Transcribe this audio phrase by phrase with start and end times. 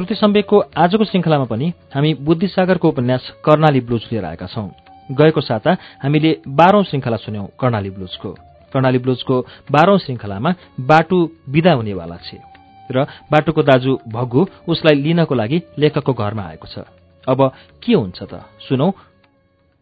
[0.00, 4.68] श्रुति सम्वेकको आजको श्रृङ्खलामा पनि हामी बुद्धिसागरको उपन्यास कर्णाली ब्लुज लिएर आएका छौं।
[5.12, 8.30] गएको साता हामीले बाह्रौं श्रृङ्खला सुन्यौं कर्णाली ब्लुजको।
[8.72, 9.36] कर्णाली ब्लुजको
[9.70, 10.50] बाह्रौं श्रृङ्खलामा
[10.80, 11.18] बाटु
[11.52, 12.40] विदा हुनेवाला छ
[12.88, 16.88] र बाटुको दाजु भग्गु उसलाई लिनको लागि लेखकको घरमा आएको छ।
[17.28, 17.52] अब
[17.84, 18.40] के हुन्छ त?
[18.64, 18.88] सुनौ।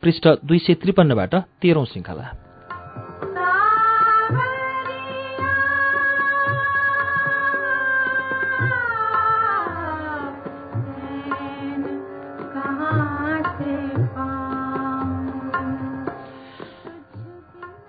[0.03, 2.27] पृष्ठ दुई सय त्रिपन्नबाट तेह्रौं श्रृङ्खला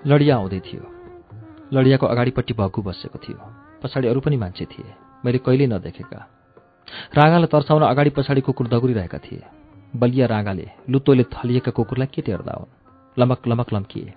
[0.09, 0.83] लडिया आउँदै थियो।
[1.73, 3.37] लडियाको अगाडिपट्टि भग्गु बसेको थियो।
[3.83, 4.93] पछाडि अरू पनि मान्छे थिए।
[5.25, 6.19] मैले कहिल्यै नदेखेका।
[7.13, 9.43] रागालाई तर्साउन अगाडि पछाडि कुकुर दगुरिरहेका थिए।
[9.95, 12.73] बलिया रागाले लुतोले थलिएका कुकुरलाई के टेर्दा हुन्?
[13.19, 14.13] लमक लमक लम्किए।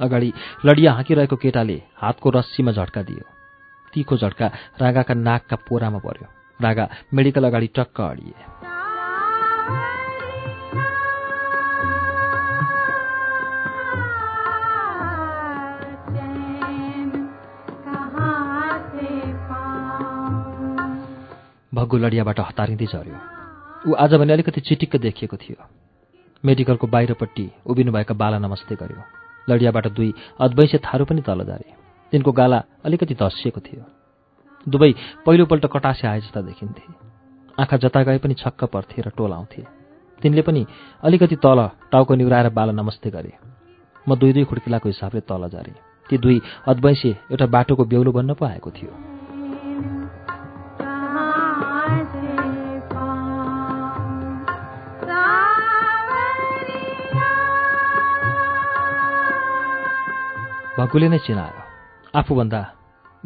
[0.00, 0.32] अगाडि
[0.64, 3.24] लडिया हाँकिरहेको केटाले हातको रस्सीमा झट्का दियो।
[3.94, 4.46] तिखो झट्का
[4.80, 6.26] रागाका नाकका पोरामा पर्यो।
[6.62, 8.34] रागा मेडिकल अगाडि टक्क अडिए।
[21.78, 23.18] भग्गु लडियाबाट हतारिँदै झऱ्यो।
[23.86, 25.62] ऊ आज भने अलिकति चिटिक्क देखिएको थियो।
[26.44, 29.02] मेडिकलको बाहिरपट्टि उभिनुभएका बाला नमस्ते गर्यो।
[29.48, 31.68] लडियाबाट दुई अद्वैंसे थारू पनि तल झारे
[32.12, 33.82] तिनको गाला अलिकति धसिएको थियो।
[34.66, 34.92] दुवै
[35.26, 36.82] पहिलोपल्ट कटासे आए जस्ता देखिन्थे।
[37.58, 39.62] आँखा जता गए पनि छक्क पर्थे र टोलाउँथे
[40.20, 40.66] तिनले पनि
[41.02, 41.60] अलिकति तल
[41.92, 43.32] टाउको निहुराएर बाला नमस्ते गरे।
[44.06, 48.44] म दुई दुई खुड्किलाको हिसाबले तल झरेँ ती दुई अद्वैंसे एउटा बाटोको बेहुलो बन्न पो
[48.46, 49.17] आएको थियो।
[60.78, 61.62] भक्कुले नै चिनायो।
[62.14, 62.60] आफूभन्दा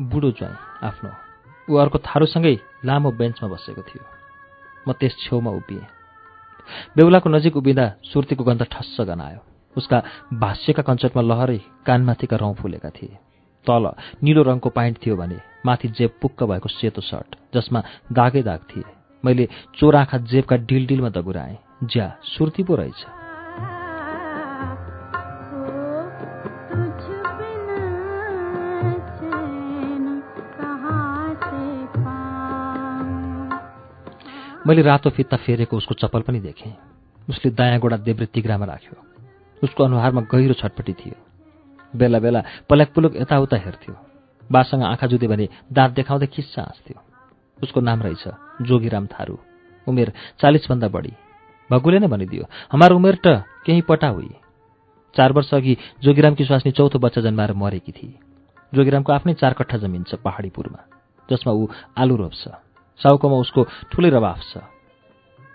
[0.09, 0.57] बुढो ज्वाइँ
[0.89, 1.11] आफ्नो
[1.69, 2.55] ऊ अर्को थारूसँगै
[2.85, 4.05] लामो बेन्चमा बसेको थियो।
[4.89, 5.85] म त्यस छेउमा उभिएँ।
[6.97, 9.41] बेहुलाको नजिक उभिँदा सुर्तीको गन्ध ठस्स गनायो।
[9.77, 9.99] उसका
[10.33, 13.21] भाष्यका कञ्चटमा लहरै कानमाथिका रौँ फुलेका थिए।
[13.67, 13.85] तल
[14.25, 17.81] निलो रङको पाइन्ट थियो भने माथि जेब पुक्क भएको सेतो सर्ट जसमा
[18.13, 18.89] दागै दाग थिए।
[19.25, 19.45] मैले
[19.77, 23.22] चोराखा जेबका डिल डिलमा दगुराएँ। ज्या सुर्ती पो रहेछ।
[34.67, 36.73] मैले रातो फित्ता फेरेको उसको चप्पल पनि देखेँ।
[37.29, 38.95] उसले दायाँ गोडा देब्रे तिग्रामा राख्यो।
[39.63, 41.17] उसको अनुहारमा गहिरो छटपट्टि थियो।
[41.95, 43.95] बेला बेला पल्याक पुलुक यताउता हेर्थ्यो।
[44.51, 46.99] बासँग आँखा जुधे भने दाँत देखाउँदै खिस्सा हाँस्थ्यो।
[47.59, 48.25] उसको नाम रहेछ
[48.63, 49.39] जोगीराम थारू।
[49.87, 51.13] उमेर चालिसभन्दा बढी।
[51.71, 54.31] भगुले नै भनिदियो हाम्रो उमेर त केही पटा हुई।
[55.17, 58.19] चार वर्ष अघि जोगीरामकी स्वास्नी चौथो बच्चा जन्माएर मरेकी थिए
[58.73, 60.81] जोगीरामको आफ्नै चार कट्ठा जमिन छ पहाडीपुरमा
[61.29, 61.67] जसमा ऊ
[61.99, 64.59] आलु रोप्छ। साउकोमा उसको ठुलै रवाफ छ।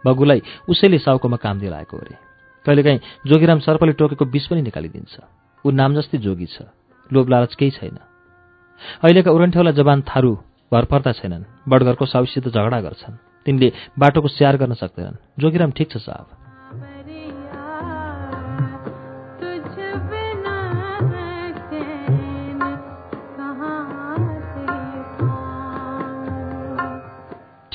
[0.06, 2.16] बगुलाई उसैले साउकोमा काम दिलाएको अरे।
[2.66, 5.14] कहिलेकाहीँ जोगीराम सर्पले टोकेको विष पनि निकालिदिन्छ।
[5.66, 6.62] ऊ नाम जस्तै जोगी छ।
[7.14, 7.98] लोभ लालच केही छैन।
[9.03, 10.34] अहिलेका उरन्ठेउला जवान थारू
[10.74, 13.16] भर पर्दा छैनन्। बडघरको साउसित झगडा गर्छन्।
[13.46, 16.37] तिनले बाटोको स्याहार गर्न सक्दैनन्। जोगीराम ठिक छ साहब।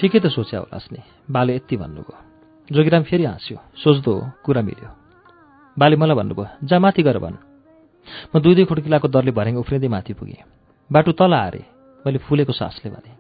[0.03, 2.17] ठिकै त सोच्या होलास् नि बाले यति भन्नुभयो।
[2.75, 4.91] जोगिराम फेरि हाँस्यो। सोच्दो कुरा मिल्यो।
[5.79, 7.39] बाले मलाई भन्नुभयो जा माथि गर भन्।
[8.35, 10.43] म दुई दुई खुड्किलाको दरले भर्याङ उफ्रिँदै माथि पुगेँ।
[10.91, 11.62] बाटो तल हारे
[12.03, 13.12] मैले फुलेको सासले भने।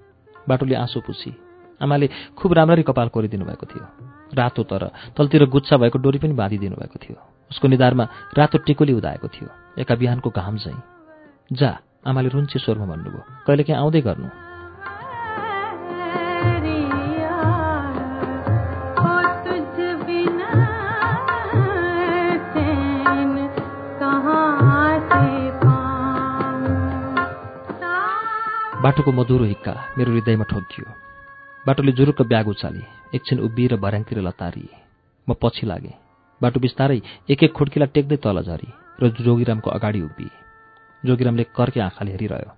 [0.42, 1.30] बाटोले आँसु पुसी
[1.78, 3.86] आमाले खुब राम्ररी कपाल कोरिदिनु भएको थियो।
[4.34, 4.82] रातो तर
[5.14, 7.16] तलतिर गुच्छा भएको डोरी पनि बाँधिदिनु भएको थियो।
[7.50, 8.04] उसको निधारमा
[8.34, 9.48] रातो टिकोली उदाएको थियो।
[9.78, 10.82] एका बिहानको घाम झैँ।
[11.52, 14.51] जा। आमाले रुन्चे स्वरमा भन्नुभयो। कहिलेकाहीँ आउँदै गर्नु।
[28.82, 30.92] बाटोको मधुरो हिक्का मेरो हृदयमा ठोकियो
[31.66, 32.82] बाटोले जुरुक्क ब्याग उचाली
[33.14, 34.74] एकछिन उभिएर भर्याङतिर लतारिए।
[35.28, 35.94] म पछि लागेँ
[36.40, 37.00] बाटो बिस्तारै
[37.30, 38.68] एक एक खुड्किला टेक्दै तल झरी
[38.98, 40.30] र जोगिरामको अगाडि उभिए।
[41.02, 42.50] जोगिरामले कर्के आँखाले हेरिरह्यो।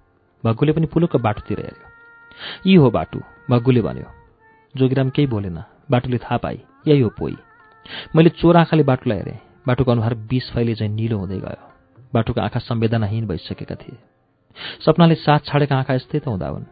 [0.44, 1.88] भग्गुले पनि पुलुक्क बाटोतिर हेऱ्यो।
[2.66, 4.08] यी हो बाटो भग्गुले भन्यो।
[4.74, 5.58] जोगिराम केही बोलेन।
[5.90, 7.36] बाटोले थाहा पाए यही हो पोइ।
[8.16, 11.62] मैले चोर आँखाले बाटोलाई हेरेँ। बाटोको अनुहार बिस फैले चाहिँ निलो हुँदै गयो।
[12.14, 14.13] बाटोको आँखा संवेदनाहीन भइसकेका थिए।
[14.84, 16.64] सपनाले साथ छाडेका आँखा यस्तै त हुँदा हुन्।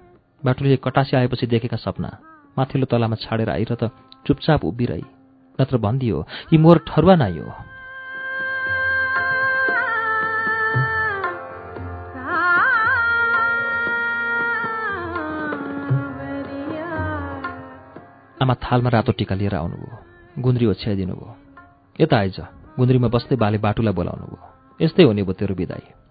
[0.42, 2.10] बाटोले कटासी आएपछि देखेका सपना
[2.58, 3.90] माथिल्लो तलामा छाडेर आइर त
[4.26, 5.04] चुपचाप उभिरही
[5.58, 6.18] नत्र भनिदियो
[6.52, 7.50] यी मोर ठरुवा नाइ हो।
[18.42, 19.96] आमा थालमा रातो टिका लिएर आउनुभयो।
[20.42, 21.30] गुन्द्री ओछ्याइदिनु भयो
[22.00, 22.38] यता आइज।
[22.78, 24.40] गुन्द्रीमा बस्दै बाले बाटुलाई बोलाउनु भयो
[24.80, 26.01] यस्तै हुने भयो तेरो विदाई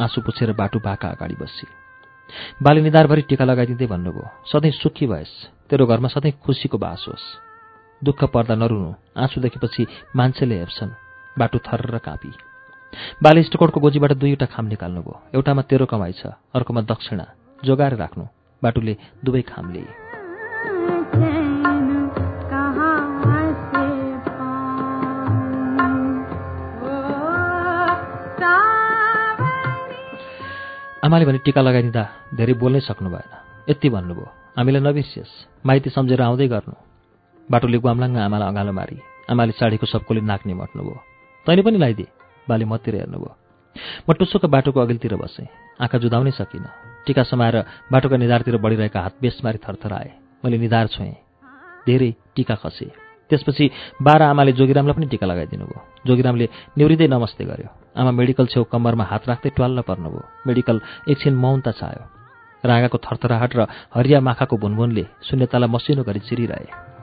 [0.00, 1.66] आँसु पुछेर बाटु बाका अगाडि बसी
[2.62, 5.34] बाले निधारभरि टिका लगाइदिँदै भन्नुभयो सधैँ सुखी भएस्
[5.70, 7.24] तेरो घरमा सधैँ खुसीको बास होस्।
[8.02, 9.86] दुःख पर्दा नरुनु आँसु देखेपछि
[10.16, 10.96] मान्छेले हेप्छन्
[11.38, 12.32] बाटु थर र काँपी।
[13.22, 17.26] बाले इष्टकोटको गोजीबाट दुईवटा खाम निकाल्नुभयो एउटामा तेरो कमाइ छ अर्कोमा दक्षिणा
[17.64, 18.24] जोगाएर राख्नु
[18.62, 20.05] बाटुले दुवै खाम लिए।
[31.06, 32.02] आमाले भने टिका लगाइदिँदा
[32.34, 33.30] धेरै बोल्नै सक्नु भएन।
[33.70, 34.26] यति भन्नुभयो।
[34.58, 35.32] हामीलाई नबिर्सियोस्।
[35.62, 36.74] माइती सम्झेर आउँदै गर्नु।
[37.46, 38.96] बाटोले गुम्लाङ्ग आमालाई अँगालो मारी।
[39.30, 40.98] आमाले साडीको सबकोले नाक्ने मट्नुभयो
[41.46, 42.10] तैँले पनि लगाइदिए
[42.48, 43.32] बाले मतिर हेर्नुभयो।
[44.02, 45.46] म टुसुको बाटोको अघिल्तिर बसेँ।
[45.78, 46.74] आँखा जुदाउनै सकिनँ।
[47.06, 47.56] टिका समाएर
[47.86, 50.10] बाटोका निधारतिर बढिरहेका हात बेसमारी थरथर आए
[50.42, 51.14] मैले निधार छोएँ।
[51.86, 53.64] धेरै टिका खसेँ। त्यसपछि
[54.02, 56.46] बाह्र आमाले जोगिरामलाई पनि टिका लगाइदिनु भयो जोगिरामले
[56.78, 60.76] निवृत्तै नमस्ते गर्यो। आमा मेडिकल छेउ कम्मरमा हात राख्दै ट्वाल्ल पर्नुभयो। मेडिकल
[61.10, 62.02] एकछिन मौनता छायो।
[62.64, 63.60] रागाको थरथराहट र
[63.94, 66.94] हरिया माखाको भुनभुनले शून्यतालाई मसिनो गरी चिरिरहे।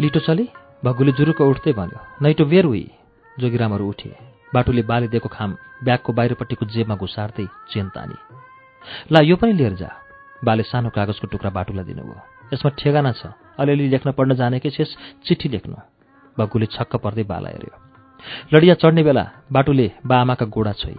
[0.00, 0.48] लिटो चली
[0.84, 2.84] भगुले जुरुको उठ्दै भन्यो नैटो बेर हुई
[3.36, 5.50] जोगिरामहरू उठे। बाटोले बाले दिएको खाम
[5.84, 8.16] ब्यागको बाहिरपट्टिको जेबमा घुसार्दै चेन तानी
[9.12, 9.90] ला यो पनि लिएर जा।
[10.42, 12.16] बाले सानो कागजको टुक्रा बाटुलाई दिनुभयो।
[12.52, 14.90] यसमा ठेगाना छ। अलिअलि लेख्न पढ्न जानेकै छेस
[15.24, 15.76] चिठी लेख्नु।
[16.36, 17.74] भग्गुले छक्क पर्दै बाला हेऱ्यो।
[18.52, 20.96] लडिया चढ्ने बेला बाटुले बा आमाका गोडा छोइ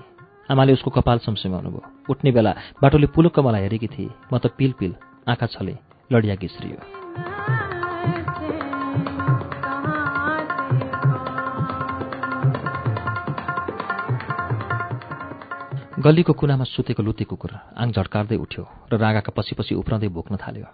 [0.52, 2.52] आमाले उसको कपाल सम्सिमाउनु भयो उठ्ने बेला
[2.82, 4.94] बाटोले पुलुक्क मलाई हेरेकी थिए। म त पिल पिल
[5.28, 5.76] आँखा छले
[6.12, 7.71] लडिया घिस्रियो।
[16.02, 20.68] गल्लीको कुनामा सुतेको लुते कुकुर आङ झड्कार्दै उठ्यो र रागाका पछि पछि उफ्राउँदै भोक्न थाल्यो।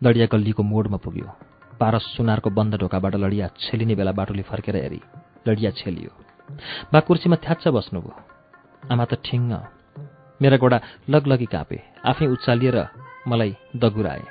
[0.00, 1.28] लडिया गल्लीको मोडमा पुग्यो।
[1.76, 5.00] पारस सुनारको बन्द ढोकाबाट लडिया छेलिने बेला बाटोले फर्केर हेरी।
[5.48, 6.10] लडिया छेलियो।
[6.92, 8.12] बा कुर्सीमा थ्याच्च बस्नुभयो।
[8.88, 9.52] आमा त ठिङ्ग।
[10.40, 10.78] मेरा गोडा
[11.12, 12.76] लगलगी काँपे। आफै उचालिएर
[13.28, 14.24] मलाई दगुराए।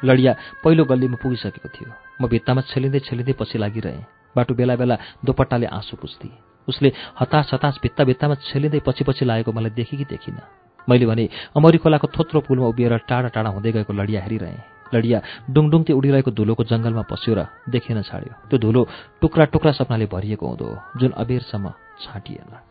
[0.00, 0.32] लडिया
[0.64, 1.88] पहिलो गल्लीमा पुगिसकेको थियो।
[2.20, 7.78] म भित्तामा छेलिँदै छेलिँदै पछि लागिरहेँ। बाटो बेला बेला दोपट्टाले आँसु पुस्थे उसले हतास हतास
[7.82, 10.42] भित्ता भित्तामा छेलिँदै पछि पछि लागेको मलाई देखि कि देखिनँ।
[10.88, 15.18] मैले भने अमरी खोलाको थोत्रो पुलमा उभिएर टाढा टाढा हुँदै गएको लडिया हेरिरहेँ। लडिया
[15.50, 18.80] डुङडुङते उडिरहेको धुलोको जङ्गलमा पस्यो र देखिन छाड्यो। त्यो धुलो
[19.20, 20.68] टुक्रा टुक्रा सपनाले भरिएको हुँदो
[20.98, 21.66] जुन अबेरसम्म
[22.02, 22.69] छाँटिएन।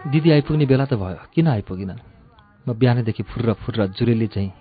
[0.00, 2.00] दिदी आइपुग्ने बेला त भयो। किन आइपुगिनन्?
[2.64, 4.52] म बिहानैदेखि फुर्र फुर्र जुरेली चाहिँ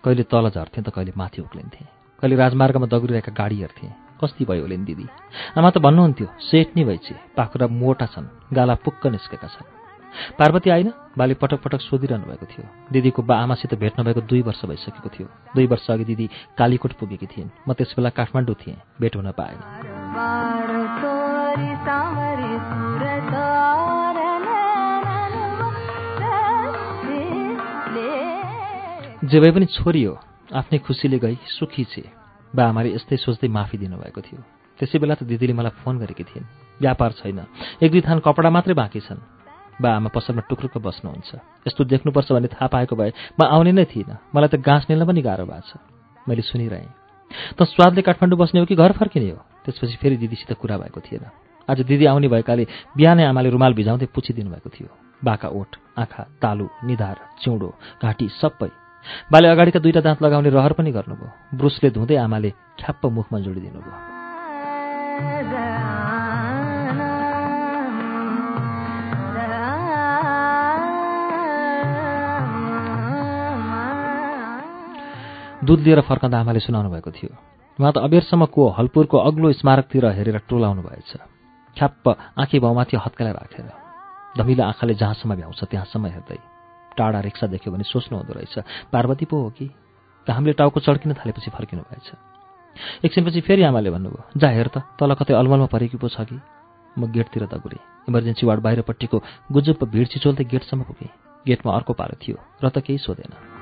[0.00, 1.86] कहिले तल झर्थेँ त कहिले माथि उक्लिन्थेँ।
[2.20, 5.06] कहिले राजमार्गमा दगुरिरहेका गाडी हेर्थेँ। कस्ती भयो होलिन् दिदी।
[5.52, 9.68] आमा त भन्नुहुन्थ्यो सेठ नि भइछे पाखुरा मोटा छन् गाला पुक्क निस्केका छन्।
[10.40, 14.64] पार्वती आइन बाले पटक पटक सोधिरहनु भएको थियो। दिदीको बा आमासित भेट्न भएको दुई वर्ष
[14.64, 16.26] भइसकेको थियो। दुई वर्ष अघि दिदी
[16.56, 19.60] कालीकोट पुगेकी थिइन्। म त्यस बेला काठमाडौँ थिएँ भेट हुन पाएँ
[29.26, 30.14] जे भए पनि छोरी हो
[30.54, 32.04] आफ्नै खुसीले गई सुखी छे।
[32.54, 34.40] बा आमाले यस्तै सोच्दै माफी दिनुभएको थियो।
[34.78, 36.46] त्यसै बेला त दिदीले मलाई फोन गरेकी थिइन्।
[36.80, 37.40] व्यापार छैन।
[37.82, 39.18] एक दुई थान कपडा मात्रै बाँकी छन्।
[39.82, 41.30] बा आमा पसलमा टुक्रुक्क बस्नुहुन्छ।
[41.66, 45.20] यस्तो देख्नुपर्छ भन्ने थाहा पाएको भए म आउने नै थिइनँ। मलाई त गाँस निल्न पनि
[45.26, 45.82] गाह्रो भएको छ।
[46.22, 46.86] मैले सुनिरहेँ।
[47.58, 49.42] त स्वादले काठमाडौँ बस्ने हो कि घर फर्किने हो?
[49.66, 51.24] त्यसपछि फेरि दिदीसित कुरा भएको थिएन।
[51.66, 52.64] आज दिदी आउने भएकाले
[52.94, 57.68] बिहानै आमाले रुमाल भिजाउँदै पुछिदिनु भएको थियो। बाका ओठ आँखा तालु निधार चिउँडो
[58.02, 58.85] घाँटी सबै
[59.32, 64.14] बाले अगाडिका दुईटा दाँत लगाउने रहर पनि गर्नुभयो। ब्रुसले धुँदै आमाले ख्याप्प मुखमा जोडिदिनु भयो
[75.66, 77.34] दुध लिएर फर्कँदा आमाले सुनाउनु भएको थियो।
[77.78, 81.10] उहाँ त अबेरसम्म को हलपुरको अग्लो स्मारकतिर हेरेर टोलाउनु भएछ।
[81.76, 82.06] ख्याप्प
[82.38, 83.66] आँखी भाउमाथि हत्केला राखेर।
[84.38, 86.55] धमिलो आँखाले जहाँसम्म भ्याउँछ त्यहाँसम्म हेर्दै
[86.98, 88.58] टाढा रिक्सा देख्यो भने सोच्नु हुँदो रहेछ।
[88.92, 89.70] पार्वती पो हो कि?
[90.26, 92.08] घामले टाउको चड्किन थालेपछि फर्किनु भएछ।
[93.04, 96.40] एकछिनपछि फेरि आमाले भन्नुभयो जा हेर त तल कतै अलमलमा परेकी पो छ कि?
[96.98, 99.22] म गेटतिर दगुरेँ। इमर्जेन्सी वार्ड बाहिरपट्टिको
[99.52, 101.10] गुजुप्प भिड छिचोल्दै गेटसम्म पुगेँ।
[101.46, 103.55] गेटमा अर्को पालो थियो र त केही सोधेन।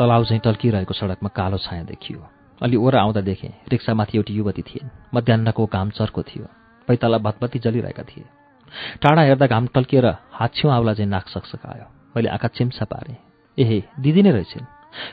[0.00, 2.24] तलाउ झैँ टल्किरहेको सडकमा कालो छाया देखियो।
[2.60, 6.46] अलि ओर आउँदा देखेँ रिक्सामाथि एउटी युवती थिइन् मध्याहको घाम चर्को थियो।
[6.88, 8.24] पैताला भतभती जलिरहेका थिए।
[8.96, 11.84] टाढा हेर्दा घाम टल्किएर हाछ्यौँ आउला चाहिँ नाक सक्सकायो
[12.16, 13.16] मैले आँखा चिम्सा पारेँ।
[13.58, 14.64] एहे दिदी नै रहेछन्।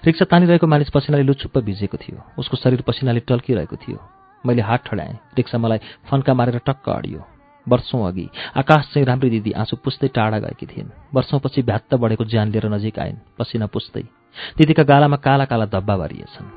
[0.08, 4.00] रिक्सा तानिरहेको मानिस पसिनाले लुचुप्प भिजेको थियो। उसको शरीर पसिनाले टल्किरहेको थियो।
[4.44, 7.26] मैले हात ठडाएँ रिक्सा मलाई फन्का मारेर टक्क अडियो।
[7.68, 12.52] वर्षौँ अघि आकाश चाहिँ राम्री दिदी आँसु पुस्दै टाढा गएकी थिइन्। वर्षौँपछि भ्यात्त बढेको ज्यान
[12.52, 14.04] लिएर नजिक आइन्। पसिना पुस्दै।
[14.58, 16.48] दिदीका गालामा काला काला धब्बा भरिएछन्।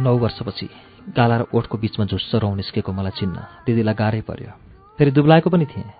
[0.00, 0.68] नौ वर्षपछि
[1.16, 4.52] गाला र ओठको बिचमा झुस्सो रौँ निस्केको मलाई चिन्न दिदीलाई गाह्रै पर्यो।
[4.98, 5.92] फेरि दुब्लाएको पनि थिएँ।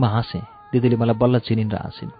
[0.00, 0.42] म हाँसेँ
[0.72, 2.10] दिदीले मलाई बल्ल चिनिन् र हाँसिन्।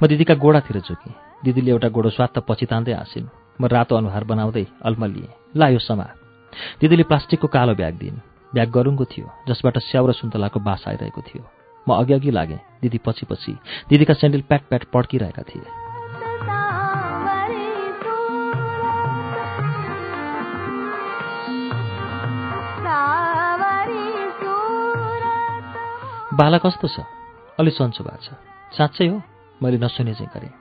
[0.00, 3.28] म दिदीका गोडातिर झुकेँ दिदीले एउटा गोडो स्वात्त पछि तान्दै हाँसिन्।
[3.60, 6.06] म रातो अनुहार बनाउँदै अल्मलिएँ ला यो समा
[6.80, 11.42] दिदीले प्लास्टिकको कालो ब्याग दिइन्। ब्याग गरुङको थियो जसबाट स्याउ र सुन्तलाको बास आइरहेको थियो।
[11.86, 13.52] म अघि अघि लागेँ दिदी पछि पछि
[13.88, 15.66] दिदीका सेन्डल प्याट प्याट पड्किरहेका थिए।
[26.34, 27.06] बाला कस्तो छ?
[27.60, 28.34] अलि सन्चो भएको छ।
[28.74, 29.22] साँच्चै हो?
[29.62, 30.52] मैले नसुने चाहिँ गरेँ।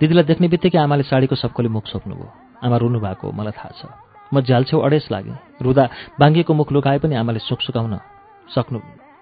[0.00, 2.28] दिदीलाई देख्ने बित्तिकै आमाले साडीको सबकोले मुख सोप्नुभयो
[2.66, 5.84] आमा रुनु भएको मलाई थाहा छ। म झ्यालछेउ अडेस लागेँ रुँदा
[6.18, 7.94] बाङ्गिएको मुख लुकाए पनि आमाले सुख सुकाउन
[8.48, 8.78] सक्नु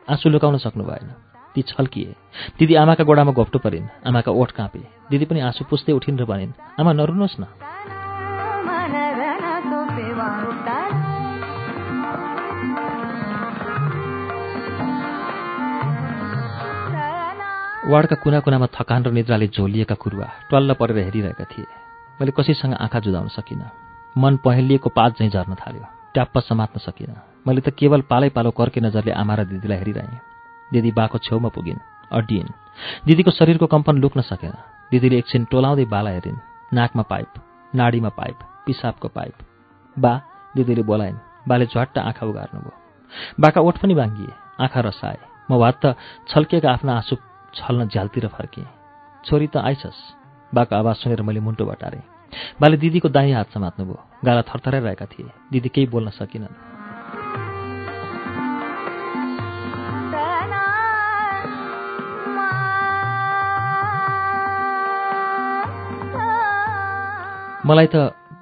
[0.09, 1.09] आँसु लुकाउन सक्नु भएन।
[1.55, 2.17] ती छल्किए।
[2.59, 6.81] दिदी आमाका गोडामा घोप्टो परिन्। आमाका ओठ काँपे। दिदी पनि आँसु पुस्दै उठिन् र भनिन्
[6.81, 7.45] आमा नरुनुहोस् न।
[17.83, 21.67] वार्डका कुना कुनामा थकान र निद्राले झोलिएका कुरुवा टल्ल परेर हेरिरहेका थिए।
[22.19, 27.17] मैले कसैसँग आँखा जुदाउन सकिनँ। मन पहेँलिएको पात झैँ झर्न थाल्यो। ट्याप्प समात्न सकिनँ
[27.47, 30.21] मैले त केवल पालै पालो कर्के नजरले आमा र दिदीलाई हेरिरहेँ।
[30.71, 32.51] दिदी बाको छेउमा पुगिन् अड्डिइन्
[33.07, 34.53] दिदीको शरीरको कम्पन लुक्न सकेन।
[34.93, 36.39] दिदीले एकछिन टोलाउँदै बाला हेरिन्।
[36.75, 37.31] नाकमा पाइप
[37.73, 39.35] नाडीमा पाइप पिसाबको पाइप।
[39.97, 40.13] बा
[40.55, 45.19] दिदीले बोलाइन् बाले झट्ट आँखा उगार्नुभयो बाका ओठ पनि बाङ्गिए आँखा रसाए।
[45.51, 45.97] म भात त
[46.29, 47.17] छल्किएका आफ्ना आँसु
[47.55, 48.69] छल्न झ्यालतिर फर्केँ
[49.25, 50.01] छोरी त आइछस्
[50.53, 52.12] बाको आवाज सुनेर मैले मुन्टो बटारेँ।
[52.61, 56.55] बाले दिदीको दाहिँ हात समात्नुभयो गाला थरथराइरहेका थिए। दिदी केही बोल्न सकिनन्।
[67.67, 67.97] मलाई त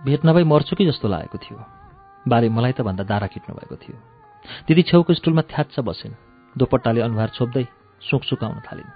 [0.05, 1.65] भेट नभई मर्छु कि जस्तो लागेको थियो।
[2.29, 3.97] बाले मलाई त भन्दा दारा खिट्नु भएको थियो।
[4.69, 6.15] दिदी छेउको स्टुलमा थ्याच्छ बसिन्।
[6.59, 7.65] दोपट्टाले अनुहार छोप्दै
[8.01, 8.91] सुख सुकाउन थालिन्।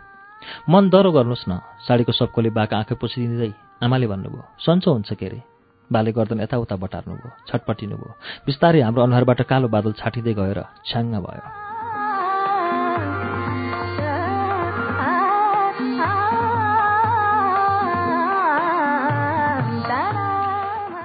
[0.70, 5.42] मन दह्रो गर्नुहोस् न। साडीको सबकोले बाका आँखा पुछिदिँदै आमाले भन्नुभयो सन्चो हुन्छ के अरे?
[5.90, 8.10] बाले गर्दन यताउता बटार्नुभयो छटपटिनुभयो।
[8.46, 11.64] बिस्तारै हाम्रो अनुहारबाट कालो बादल छाटिँदै गएर छ्याङ्ग भयो।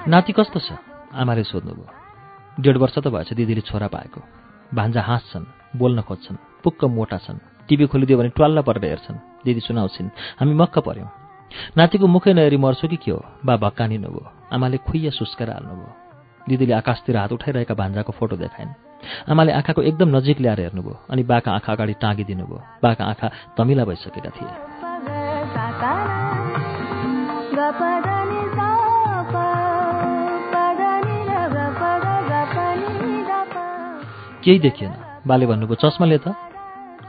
[0.10, 0.70] नाति कस्तो छ?
[1.14, 1.88] आमाले सोध्नुभयो।
[2.60, 4.22] डेढ वर्ष त भएछ दिदीले छोरा पाएको।
[4.74, 10.10] भान्जा हाँस्छन् बोल्न खोज्छन् पुक्क मोटा छन्। टिभी खोलिदियो भने ट्वाल्ल परेर हेर्छन्। दिदी सुनाउँछिन्
[10.40, 11.10] हामी मक्क पऱ्यौँ
[11.78, 13.26] नातिको मुखै नहेरी मर्छु कि के हो?
[13.46, 15.90] बा भक्कानिनुभयो आमाले खुइया सुस्केर हाल्नुभयो।
[16.50, 18.70] दिदीले आकाशतिर हात उठाइरहेका भान्जाको फोटो देखाइन्।
[19.30, 23.28] आमाले आँखाको एकदम नजिक ल्याएर हेर्नुभयो अनि बाका आँखा अगाडि टाँगिदिनुभयो। बाका आँखा
[23.58, 24.54] तमिला भइसकेका थिए।
[34.44, 34.94] केही देखिएन।
[35.28, 36.49] बाले भन्नुभयो चस्माले त।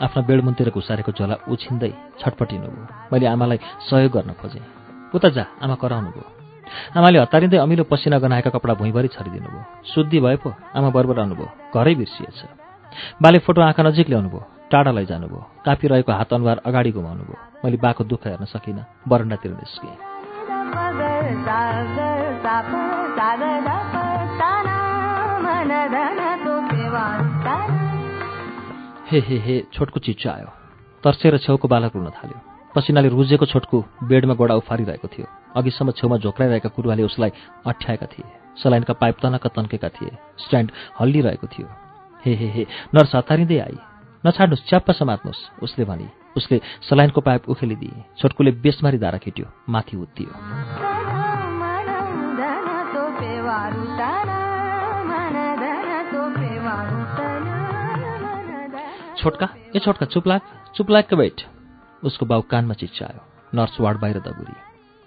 [0.01, 4.65] आफ्ना बेडमुनतिर घुसारेको झोला उछिन्दै छटपटिनुभयो मैले आमालाई सहयोग गर्न खोजेँ।
[5.15, 6.27] उता जा आमा कराउनु भयो।
[6.97, 11.49] आमाले हतारिँदै अमिलो पसिना गनाएका कपडा भुइँभरि छरिदिनु भयो शुद्धि भए पो आमा बरबर आउनुभयो
[11.75, 12.39] घरै बिर्सिएछ।
[13.23, 17.77] बाले फोटो आँखा नजिक ल्याउनु भयो। टाढा लैजानुभयो काँपिरहेको हात अनुहार अगाडि घुमाउनु भयो। मैले
[17.77, 19.97] बाको दुःख हेर्न सकिनँ। बरन्डातिर निस्केँ।
[29.11, 30.47] हे हे हे छोटको चिच्चो आयो।
[31.05, 32.39] तर्सेर छेउको बालक रुन थाल्यो।
[32.75, 35.27] पसिनाले रुजेको छोटको बेडमा गोडा उफारिरहेको थियो।
[35.57, 37.31] अघिसम्म छेउमा झोक्राइरहेका कुरुवाले उसलाई
[37.67, 38.31] अठ्याएका थिए।
[38.63, 41.67] सलाइनका पाइप तनक्क तन्केका थिए। स्ट्यान्ड हल्लिरहेको थियो।
[42.27, 43.79] हे हे हे नर्स हतारिँदै आई।
[44.27, 51.00] नछाड्नुहोस् च्याप्प समात्नुहोस् उसले भनी। उसले सलाइनको पाइप उखेलिदिए। छोटकुले बेसमारी धारा खिट्यो। माथि उत्तियो।
[59.21, 59.47] छोटका?
[59.77, 60.43] ए छोटका चुपलाक
[60.77, 61.39] चुपलाकको बैठ।
[62.05, 63.21] उसको बाउ कानमा चिच्चायो
[63.55, 64.57] नर्स वार्ड बाहिर दगुरी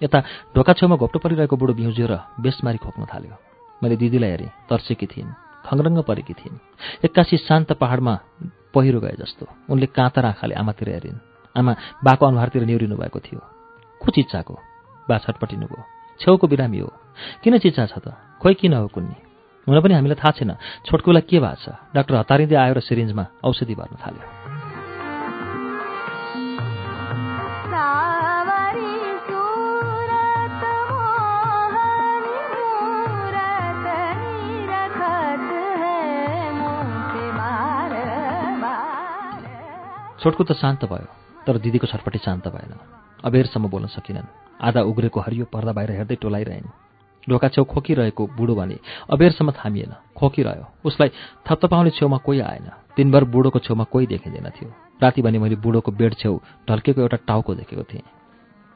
[0.02, 0.20] यता
[0.56, 1.74] ढोका छेउमा घोप्टो परिरहेको बुढो
[2.06, 3.36] र बेसमारी खोक्न थाल्यो।
[3.84, 5.32] मैले दिदीलाई हेरेँ तर्सेकी थिइन्
[5.68, 6.58] खङ्रङ्ग परेकी थिइन्।
[7.06, 8.14] एक्कासी शान्त पहाडमा
[8.74, 11.20] पहिरो गए जस्तो। उनले काँतर आँखाले आमातिर हेरिन्।
[11.56, 13.42] आमा बाको अनुहारतिर निहुरिनु भएको थियो।
[14.02, 14.56] को चिच्चाको
[15.10, 15.84] बा छटपटिनु भयो
[16.20, 16.92] छेउको बिरामी हो।
[17.44, 18.14] किन चिच्चा छ त?
[18.42, 19.33] खोइ किन हो कुन्नी?
[19.68, 20.52] हुन पनि हामीलाई थाहा छैन।
[20.86, 21.80] छोटकुलाई के भएको छ?
[21.96, 24.28] डाक्टर हतारिँदै आयो र सिरिन्जमा औषधि भर्न थाल्यो।
[40.24, 41.08] छोटको त शान्त भयो
[41.48, 42.80] तर दिदीको छटपट्टि शान्त भएन।
[43.28, 44.28] अबेरसम्म बोल्न सकिनन्।
[44.60, 46.83] आधा उग्रेको हरियो पर्दा बाहिर हेर्दै टोलाइरहेन्।
[47.30, 48.78] ढोका छेउ खोकिरहेको बुढो भने
[49.10, 51.10] अबेरसम्म थामिएन खोकिरह्यो। उसलाई
[51.48, 54.70] थप्तपाउने छेउमा कोही आएन। दिनभर बुढोको छेउमा कोही देखिँदैन थियो।
[55.02, 56.40] राति भने मैले बुढोको बेड छेउ
[56.70, 58.04] ढल्केको एउटा टाउको देखेको थिएँ।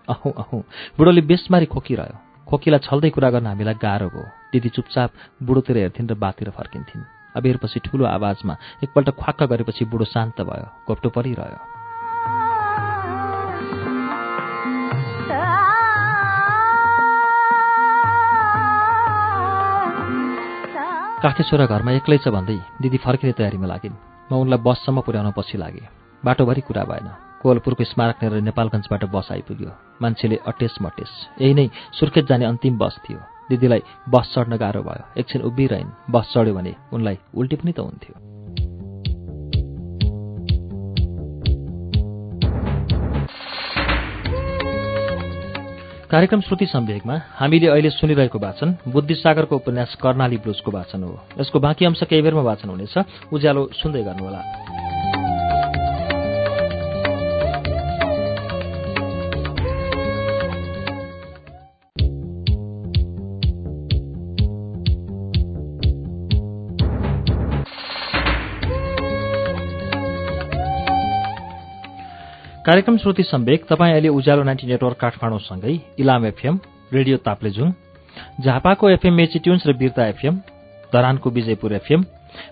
[0.07, 0.63] अहँ अहँ
[0.97, 5.11] बुढोले बेसमारी खोकिरह्यो। खोकीलाई छल्दै कुरा गर्न हामीलाई गाह्रो भयो। दिदी चुपचाप
[5.43, 7.03] बुढोतिर हेर्थिन् र बातिर फर्किन्थिन्।
[7.35, 11.76] अबेरपछि ठुलो आवाजमा एकपल्ट ख्वाक्क गरेपछि बुढो शान्त भयो घोप्टो परिरह्यो।
[21.17, 23.95] काखे छोरा घरमा एक्लै छ भन्दै दिदी फर्किने तयारीमा लागिन्।
[24.29, 25.89] म उनलाई बससम्म पुर्याउन पछि लागेँ।
[26.21, 27.09] बाटोभरि कुरा भएन।
[27.41, 31.65] कोवलपुरको स्मारक लिएर नेपालगञ्जबाट बस आइपुग्यो। मान्छेले अटेस मटेस। यही नै
[31.97, 33.81] सुर्खेत जाने अन्तिम बस थियो। दिदीलाई
[34.13, 38.36] बस चढ्न गाह्रो भयो। एकछिन उभिरहन्। बस चढ्यो भने उनलाई उल्टी पनि त हुन्थ्यो।
[46.11, 51.85] कार्यक्रम श्रुति सम्वेकमा हामीले अहिले सुनिरहेको वाचन बुद्धिसागरको उपन्यास कर्णाली ब्लुजको वाचन हो। यसको बाँकी
[51.85, 52.95] अंश केही बेरमा वाचन हुनेछ।
[53.33, 54.41] उज्यालो सुन्दै गर्नुहोला।
[72.67, 76.59] कार्यक्रम श्रुति सम्वेक तपाईँ अहिले उज्यालो नाइन्टी नेटवर्क काठमाडौँसँगै इलाम एफएम
[76.93, 77.69] रेडियो ताप्लेजुङ
[78.41, 80.39] झापाको एफएम मेची ट्युन्स र बिर्ता एफएम
[80.91, 82.03] धरानको विजयपुर एफएम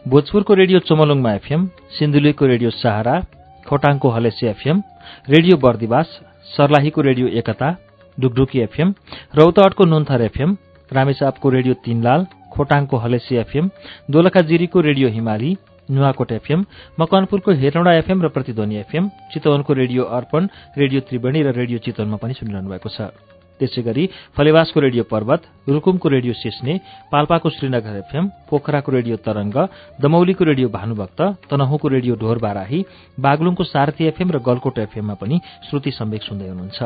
[0.08, 3.19] भोजपुरको रेडियो चोमलुङमा एफएम सिन्धुलीको रेडियो सहारा
[3.63, 4.82] खोटाङको हलेसी एफएम
[5.30, 6.17] रेडियो बर्दिवास
[6.54, 7.75] सर्लाहीको रेडियो एकता
[8.17, 8.93] ढुकढुकी एफएम
[9.36, 10.58] रौतहटको नुन्थर एफएम
[10.91, 13.69] रामेसापको रेडियो तीनलाल खोटाङको हलेसी एफएम
[14.12, 15.56] दोलखा जिरीको रेडियो हिमाली
[15.89, 16.65] नुवाकोट एफएम
[17.00, 22.34] मकवानपुरको हेटौँडा एफएम र प्रतिध्वनि एफएम चितवनको रेडियो अर्पण रेडियो त्रिवेणी र रेडियो चितवनमा पनि
[22.34, 23.13] सुनिरहनु भएको छ।
[23.60, 24.04] त्यसै गरी
[24.36, 26.74] फलेवासको रेडियो पर्वत रुकुमको रेडियो सिस्ने
[27.08, 29.56] पाल्पाको श्रीनगर एफएम पोखराको रेडियो तरंग
[30.04, 32.80] दमौलीको रेडियो भानुभक्त तनहुको रेडियो ढोर बाराही
[33.17, 36.80] बागलुङको सारथी एफएम र गलकोट एफएममा पनि श्रुति सम्वेक सुन्दै हुनुहुन्छ।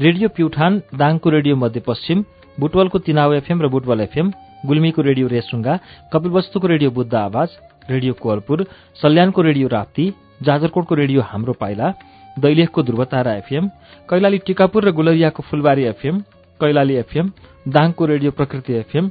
[0.00, 2.24] रेडियो प्युठान दाङको रेडियो मध्यपश्चिम
[2.58, 4.32] बुटवलको तिनाउ एफएम र बुटवल एफएम
[4.66, 5.74] गुल्मीको रेडियो रेसुङ्गा
[6.12, 7.48] कपिलवस्तुको रेडियो बुद्ध आवाज
[7.90, 8.66] रेडियो कोवलपुर
[9.02, 11.90] सल्यानको रेडियो राप्ती जाजरकोटको रेडियो हाम्रो पाइला
[12.36, 13.68] दैलेखको ध्रुवतारा एफएम
[14.10, 16.20] कैलाली टिकापुर र गुलरियाको फुलबारी एफएम
[16.60, 17.30] कैलाली एफएम
[17.68, 19.08] दाङको रेडियो प्रकृति एफएम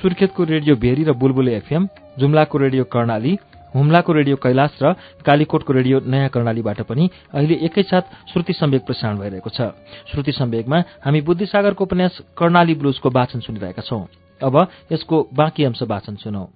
[0.00, 3.38] सुर्खेतको रेडियो भेरी र बुलबुले एफएम जुम्लाको रेडियो कर्णाली
[3.74, 4.92] हुम्लाको रेडियो कैलाश र
[5.26, 9.72] कालीकोटको रेडियो नयाँ कर्णालीबाट पनि अहिले एकैसाथ श्रुति सम्वेक प्रसारण भइरहेको छ।
[10.12, 14.04] श्रुति सम्वेकमा हामी बुद्धिसागरको उपन्यास कर्णाली ब्लुजको वाचन सुनिरहेका छौं।
[14.40, 14.54] अब
[14.92, 16.48] यसको बाँकी अंश वाचन सुनौ।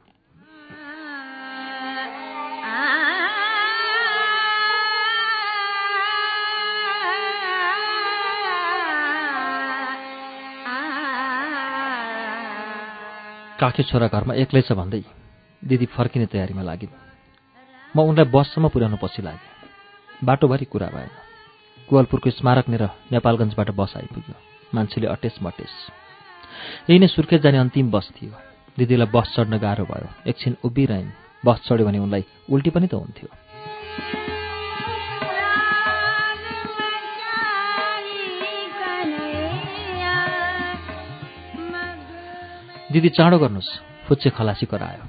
[13.61, 15.05] काखे छोरा घरमा एक्लै छ भन्दै
[15.63, 16.97] दिदी फर्किने तयारीमा लागिन्।
[17.93, 21.13] म उनलाई बससम्म पुर्याउनु पछि लागेँ। बाटोभरि कुरा भएन।
[21.89, 24.37] कुवलपुरको स्मारक लिएर नेपालगञ्जबाट बस आइपुग्यो।
[24.75, 25.73] मान्छेले अटेस मटेस।
[26.89, 28.33] यही नै सुर्खेत जाने अन्तिम बस थियो।
[28.79, 31.13] दिदीलाई बस चढ्न गाह्रो भयो। एकछिन उभिरहन्।
[31.45, 34.40] बस चढ्यो भने उनलाई उल्टी पनि त हुन्थ्यो।
[42.93, 43.71] दिदी चाँडो गर्नुहोस्।
[44.07, 45.05] फुच्चे खलासी करायो।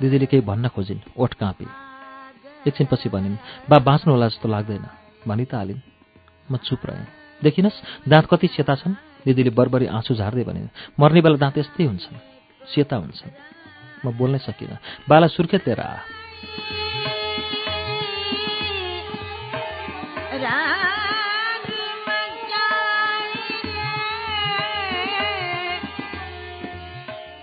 [0.00, 1.66] दिदीले केही भन्न खोजिन्। ओठ काँपे।
[2.66, 3.36] एकछिनपछि भनिन्
[3.70, 4.86] बा बाँच्नु होला जस्तो लाग्दैन।
[5.26, 5.82] भनि त हालिन्
[6.50, 7.06] म चुप रहेँ।
[7.42, 8.94] देखिनस् दाँत कति सेता छन्?
[9.26, 10.62] दिदीले बरबरी आँसु झार्दै भने
[11.00, 12.18] मर्ने बेला दाँत यस्तै हुन्छन्।
[12.70, 13.34] सेता हुन्छन्।
[14.06, 16.89] म बोल्नै सकिनँ। बाला सुर्खेत लिएर आ।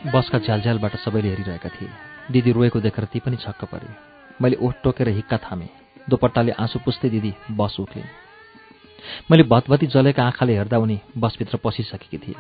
[0.07, 1.89] बसका झ्यालझ्यालबाट सबैले हेरिरहेका थिए।
[2.31, 3.87] दिदी रोएको देखेर ती पनि छक्क परे।
[4.41, 5.69] मैले ओठ टोकेर हिक्का थामेँ।
[6.09, 8.07] दोपट्टाले आँसु पुस्दै दिदी बस उक्लिन्
[9.31, 12.35] मैले भतभती जलेका आँखाले हेर्दा उनी बसभित्र पसिसकेकी थिए।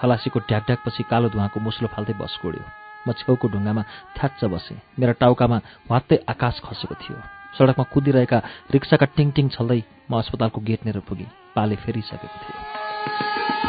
[0.00, 2.64] खलासीको ढ्याकढ्याकपछि कालो धुवाको मुस्लो फाल्दै बस गोड्यो
[3.06, 3.82] म छेउको ढुङ्गामा
[4.16, 5.58] थ्याच्च बसेँ। मेरा टाउकामा
[5.90, 7.16] वात्तै आकाश खसेको थियो।
[7.56, 8.38] सडकमा कुदिरहेका
[8.72, 13.59] रिक्साका टिङ टिङ छल्दै म अस्पतालको गेटनेर पुगेँ। पाले फेरिसकेको थियो।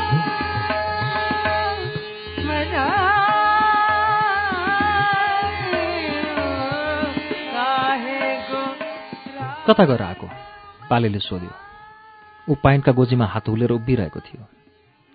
[9.67, 10.28] कता गएर आएको
[10.89, 11.50] पालेले सोध्यो।
[12.50, 14.47] ऊ पाइन्टका गोजीमा हात हुलेर उभिरहेको थियो।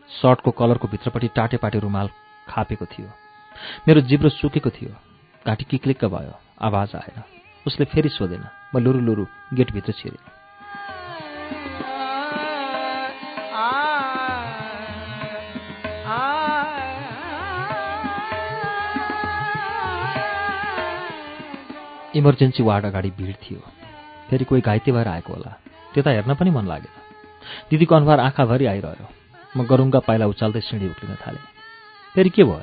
[0.09, 2.11] सर्टको कलरको भित्रपट्टि टाटे पाटे रुमाल
[2.49, 3.11] खापेको थियो।
[3.89, 4.91] मेरो जिब्रो सुकेको थियो।
[5.47, 7.23] घाँटी किक्लिक्क भयो। आवाज आएन।
[7.67, 10.19] उसले फेरि सोधेन। म लुरु लुरु गेटभित्र छिरेँ।
[22.17, 23.86] इमर्जेन्सी वार्ड अगाडि भिड थियो।
[24.31, 25.51] फेरि कोही घाइते भएर आएको होला।
[25.95, 26.93] त्यता हेर्न पनि मन लागेन।
[27.71, 29.07] दिदीको अनुहार आँखाभरि आइरह्यो।
[29.57, 31.45] म गरुङ्गा पाइला उचाल्दै सिँढी उक्लिन थालेँ।
[32.15, 32.63] फेरि के भयो?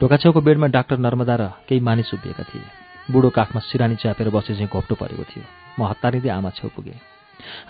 [0.00, 2.66] ढोका छेउको बेडमा डाक्टर नर्मदा र केही मानिस उभिएका थिए।
[3.10, 5.44] बुढो काखमा सिरानी च्यापेर बसे चाहिँ घोप्टो परेको थियो।
[5.78, 6.98] म हतारिँदै आमा छेउ पुगेँ।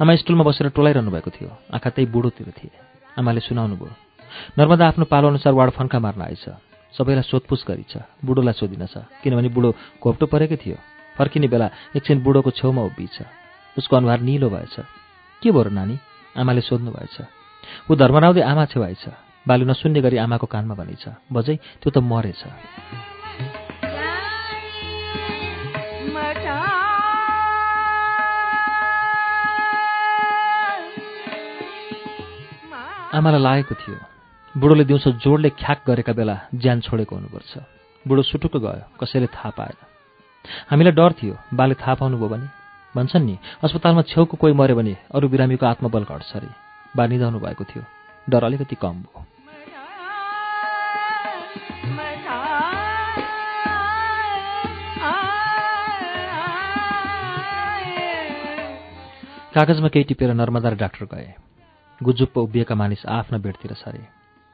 [0.00, 2.70] आमा स्टुलमा बसेर टोलाइरहनु भएको थियो। आँखा त्यही बुढोतिर थिए।
[3.18, 3.92] आमाले सुनाउनु भयो
[4.58, 6.44] नर्मदा आफ्नो पालो अनुसार वार्ड फन्का मार्न आएछ।
[6.94, 9.70] सबैलाई सोधपुछ गरिछ बुढोलाई सोधिनछ किनभने बुढो
[10.02, 10.78] घोप्टो परेकै थियो।
[11.18, 13.22] फर्किने बेला एकछिन बुढोको छेउमा उभिन्छ
[13.78, 14.74] उसको अनुहार निलो भएछ।
[15.42, 15.98] के भयो नानी?
[16.38, 17.16] आमाले सोध्नु भएछ।
[17.90, 19.04] ऊ धर्मराउँदै आमा छेउ आइछ
[19.48, 22.42] बालु नसुन्ने गरी आमाको कानमा भनिछ बजै त्यो त मरेछ।
[33.14, 33.96] आमालाई लागेको थियो।
[34.58, 37.52] बुढोले दिउँसो जोडले ख्याक गरेका बेला ज्यान छोडेको हुनुपर्छ।
[38.08, 39.93] बुढो सुटुक्क गयो। कसैले थाहा पाएन।
[40.70, 42.48] हामीलाई डर थियो। बाले थाहा पाउनुभयो भने।
[42.96, 46.48] भन्छन् नि अस्पतालमा छेउको कोही मऱ्यो भने अरू बिरामीको आत्मबल घट्छ अरे।
[46.96, 47.84] बा निधाउनु भएको थियो।
[48.30, 49.26] डर अलिकति कम भयो।
[59.54, 61.34] कागजमा केही टिपेर नर्मदा र डाक्टर गए।
[62.02, 64.06] गुजुप्प उभिएका मानिस आफ्ना बेडतिर सरे।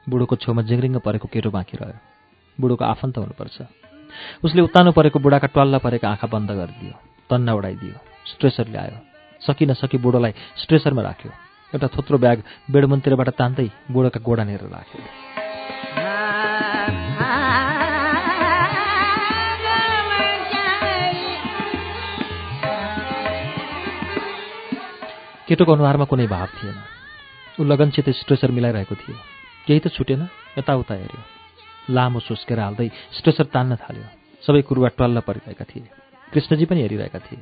[0.09, 1.99] बुढोको छेउमा जिङ्रिङ्ग परेको केटो बाँकी रह्यो।
[2.61, 3.61] बुढोको आफन्त हुनुपर्छ।
[4.43, 6.93] उसले उत्तानो परेको बुढाका टल्ला परेका आँखा बन्द गरिदियो
[7.29, 7.95] तन्ना उडाइदियो
[8.27, 8.97] स्ट्रेसर ल्यायो
[9.41, 11.31] सकि नसकी बुढोलाई स्ट्रेसरमा राख्यो।
[11.73, 12.37] एउटा थोत्रो ब्याग
[12.71, 15.01] बेडमन्तिरबाट तान्दै बुढोका गोडा नेर राख्यो।
[25.47, 26.77] केटोको अनुहारमा कुनै भाव थिएन।
[27.59, 29.17] ऊ लगनसित स्ट्रेसर मिलाइरहेको थियो।
[29.67, 30.21] केही त छुटेन
[30.57, 31.40] यताउता हेऱ्यो।
[31.91, 34.05] लामो सुस्केर हाल्दै स्ट्रेसर तान्न थाल्यो।
[34.47, 35.87] सबै कुरुवा टल्ल परिरहेका थिए।
[36.33, 37.39] कृष्णजी पनि हेरिरहेका थिए।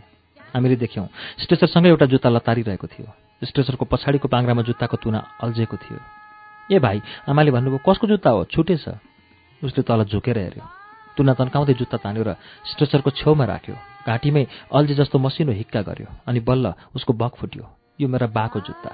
[0.53, 1.07] हामीले देख्यौँ
[1.39, 3.07] स्ट्रेसरसँगै एउटा जुत्ता लतारिरहेको थियो।
[3.43, 5.99] स्ट्रेसरको पछाडिको पाङ्रामा जुत्ताको तुना अल्झेको थियो।
[6.71, 8.43] ए भाइ आमाले भन्नुभयो कसको जुत्ता हो?
[8.45, 8.85] छुटेछ
[9.61, 10.65] उसले तल झुकेर हेऱ्यो।
[11.17, 12.35] तुना तन्काउँदै जुत्ता तान्यो र
[12.65, 13.75] स्ट्रेसरको छेउमा राख्यो।
[14.07, 17.65] घाँटीमै अल्झे जस्तो मसिनो हिक्का गर्यो अनि बल्ल उसको बक फुट्यो।
[18.01, 18.91] यो मेरा बाको जुत्ता।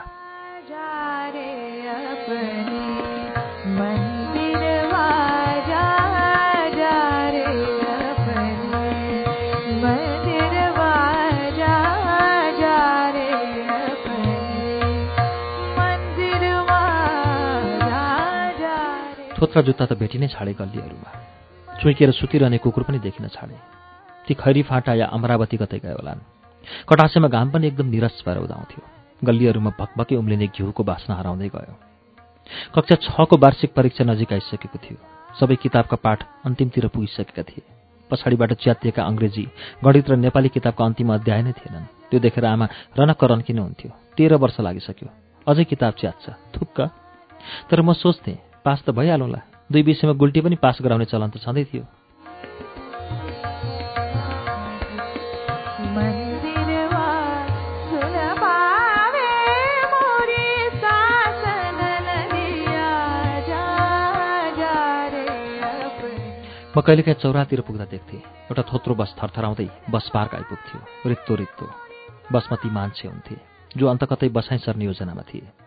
[19.45, 21.09] थोत्रा जुत्ता त भेटी नै छाडे गल्लीहरूमा।
[21.77, 23.53] चुइकेर सुतिरहने कुकुर पनि देखिन छाडे।
[24.25, 26.19] ती खैरी फाँटा या अमरावती कतै गयो होलान्।
[26.89, 28.81] कटासेमा घाम पनि एकदम निरस भएर उदाउँथ्यो।
[29.21, 31.73] गल्लीहरूमा भकभकै उम्लिने घिउको बास्ना हराउँदै गयो।
[32.73, 34.97] कक्षा छको वार्षिक परीक्षा नजिक आइसकेको थियो।
[35.37, 37.63] सबै किताबका पाठ अन्तिमतिर पुगिसकेका थिए।
[38.09, 39.45] पछाडिबाट च्यातिएका अङ्ग्रेजी
[39.85, 42.65] गणित र नेपाली किताबका अन्तिम अध्याय नै थिएनन्। त्यो देखेर आमा
[42.97, 43.91] रनक्क रन्किन हुन्थ्यो?
[44.17, 45.09] तेह्र वर्ष लागिसक्यो।
[45.47, 46.25] अझै किताब च्यात्छ।
[46.57, 46.77] थुक्क।
[47.69, 51.63] तर म सोच्थेँ पास त भइहालौँला दुई विषयमा गुल्टी पनि पास गराउने चलन त छँदै
[51.63, 51.85] थियो।
[66.75, 71.65] म कहिलेकाहीँ चौरातिर पुग्दा देख्थेँ। एउटा थोत्रो बस थरथराउँदै बस पार्क आइपुग्थ्यो। रित्तो रित्तो।
[72.33, 73.35] बसमा ती मान्छे हुन्थे
[73.77, 75.64] जो अन्त कतै बसाइ सर्ने योजनामा थिए।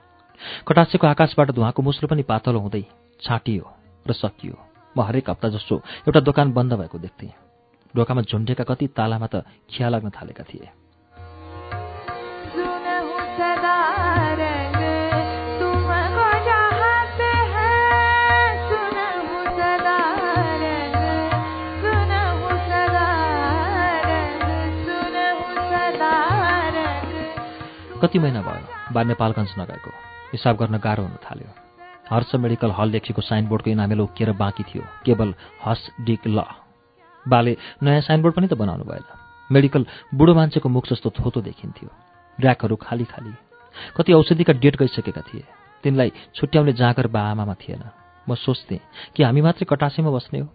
[0.67, 2.85] कटासेको आकाशबाट धुवाको मुस्लो पनि पातलो हुँदै
[3.23, 3.65] छाँटियो
[4.07, 4.57] र सकियो।
[4.97, 5.77] म हरेक हप्ता जसो
[6.09, 7.33] एउटा दोकान बन्द भएको देख्थेँ।
[7.95, 10.69] ढोकामा झुन्डेका कति तालामा त खिया लाग्न थालेका थिए।
[27.99, 29.91] कति महिना भयो बा नेपालगञ्ज नगएको?
[30.33, 31.51] हिसाब गर्न गाह्रो हुन थाल्यो।
[32.11, 36.45] हर्ष मेडिकल हल लेखिएको साइनबोर्डको इनामेलो उकिएर बाँकी थियो। केवल हस डिक ल।
[37.29, 39.05] बाले नयाँ साइनबोर्ड पनि त बनाउनु भएन।
[39.53, 41.89] मेडिकल बुढो मान्छेको मुख जस्तो थोतो देखिन्थ्यो।
[42.39, 43.33] ऱ्याकहरू खाली खाली।
[43.97, 45.45] कति औषधिका डेट गइसकेका थिए।
[45.85, 47.83] तिनलाई छुट्याउने जाँगर बा आमामा थिएन।
[48.29, 48.81] म सोच्थेँ
[49.17, 50.49] कि हामी मात्रै कटासेमा बस्ने हो?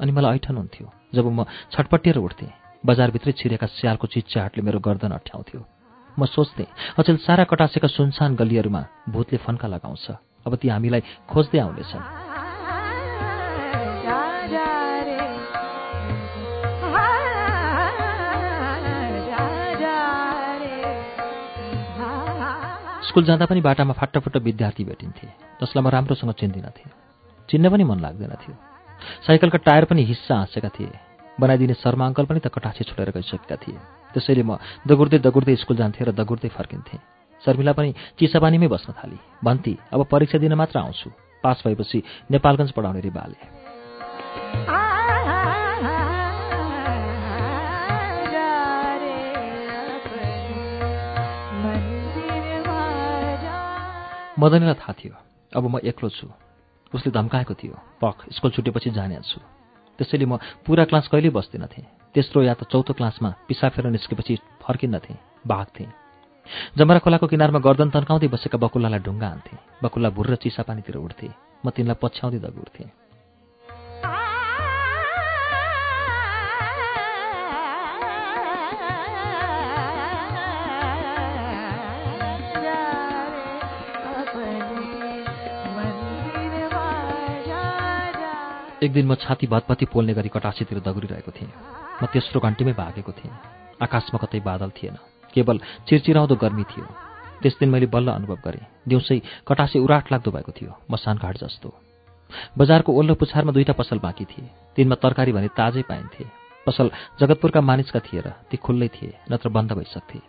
[0.00, 2.52] अनि मलाई ऐठन हुन्थ्यो जब म छटपटिएर उठ्थेँ।
[2.86, 5.73] बजारभित्रै छिरेका स्यालको चिच्चाहटले मेरो गर्दन अठ्याउँथ्यो।
[6.18, 6.66] म सोच्थेँ
[6.98, 10.06] अचेल सारा कटासेका सुनसान गल्लीहरूमा भूतले फन्का लगाउँछ।
[10.46, 12.04] अब ती हामीलाई खोज्दै आउनेछन्।
[23.08, 25.26] स्कुल जाँदा पनि बाटामा फाटाफुट्ट विद्यार्थी भेटिन्थे
[25.62, 26.90] जसलाई म राम्रोसँग चिन्दिनथेँ
[27.48, 28.54] चिन्न पनि मन लाग्दैन थियो।
[29.26, 30.90] साइकलका टायर पनि हिस्सा हाँसेका थिए।
[31.40, 36.06] बनाइदिने शर्मा अङ्कल पनि त कटासे छोडेर गइसकेका थिए। त्यसैले म दगुर्दै दगुर्दै स्कुल जान्थेँ
[36.06, 37.00] र दगुर्दै फर्किन्थेँ।
[37.42, 41.10] शर्मिला पनि चिसापानीमै बस्न थाली। भन्ती अब परीक्षा दिन मात्र आउँछु।
[41.42, 41.98] पास भएपछि
[42.30, 43.64] नेपालगञ्ज पढाउने रे बाले
[54.38, 55.14] मदनीलाई थाहा थियो।
[55.56, 56.26] अब म एक्लो छु।
[56.94, 59.40] उसले धम्काएको थियो। पख स्कुल छुटेपछि जाने छु।
[59.98, 65.18] त्यसैले म पुरा क्लास कहिल्यै बस्दिनथेँ। तेस्रो या त चौथो क्लासमा पिसा फेर निस्केपछि फर्किन्नथेँ
[65.46, 65.90] भाग्थेँ
[66.78, 71.28] जमरा खोलाको किनारमा गर्दन तन्काउँदै बसेका बकुल्लालाई ढुङ्गा हान्थेँ। बकुल्ला भुर्र चिसा पानीतिर उठ्थे।
[71.64, 73.03] म तिनलाई पछ्याउँदै दगुर्थेँ।
[88.84, 91.52] एक दिन म छाती भतभती पोल्ने गरी कटासीतिर दगुरिरहेको थिएँ।
[92.02, 93.32] म तेस्रो घन्टीमै भागेको थिएँ।
[93.82, 94.96] आकाशमा कतै बादल थिएन।
[95.34, 95.56] केवल
[95.88, 96.84] चिरचिराउँदो गर्मी थियो।
[97.42, 99.18] त्यस दिन मैले बल्ल अनुभव गरेँ। दिउँसै
[99.48, 101.68] कटासे उराट लाग्दो भएको थियो। मसान घाट जस्तो।
[102.58, 106.24] बजारको ओल्लो पुछारमा दुईटा पसल बाँकी थिए। तिनमा तरकारी भने ताजै पाइन्थे।
[106.66, 110.20] पसल जगतपुरका मानिसका थिए र ती खुल्लै थिए नत्र बन्द भइसक्थे।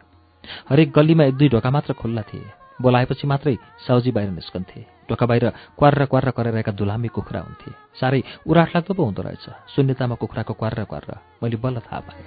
[0.70, 3.56] हरेक गल्लीमा एक दुई ढोका मात्र खुल्ला थिए। बोलाएपछि मात्रै
[3.88, 9.04] साउजी बाहिर निस्कन्थे। ढोका बाहिर क्वार्र क्वार्र कराइरहेका दुलामी कुखुरा हुन्थे। साह्रै उराट लाग्दो पो
[9.04, 11.12] हुँदो रहेछ। शून्यतामा कुखुराको क्वार्र क्वार्र।
[11.44, 12.24] मैले बल्ल थाहा पाएँ।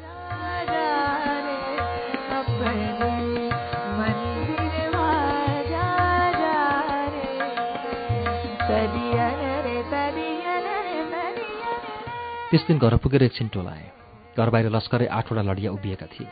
[12.49, 13.93] त्यस दिन घर पुगेर एकछिन टोलाएँ।
[14.39, 16.29] घर बाहिर लस्करै आठवटा लडिया उभिएका थिए।